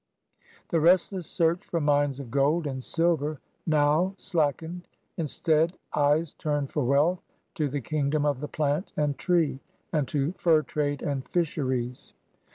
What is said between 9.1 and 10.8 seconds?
tree, and to fur